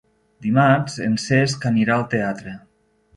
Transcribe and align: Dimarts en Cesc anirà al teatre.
Dimarts 0.45 0.95
en 1.07 1.17
Cesc 1.25 1.67
anirà 1.71 1.93
al 1.99 2.07
teatre. 2.15 2.55